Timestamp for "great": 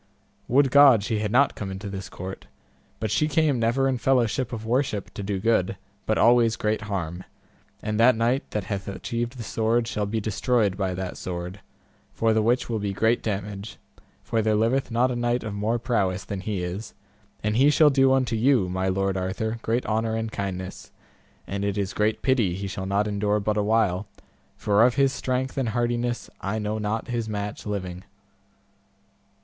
6.55-6.81, 12.93-13.21, 19.61-19.85, 21.93-22.23